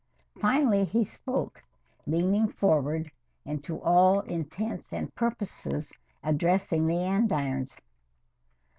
Finally 0.39 0.85
he 0.85 1.03
spoke, 1.03 1.61
leaning 2.07 2.47
forward 2.47 3.11
and 3.45 3.63
to 3.63 3.79
all 3.83 4.21
intents 4.21 4.91
and 4.93 5.13
purposes 5.13 5.93
addressing 6.23 6.87
the 6.87 7.03
andirons. 7.03 7.77